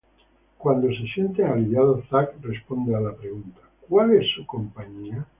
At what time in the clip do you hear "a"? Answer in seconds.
2.95-2.99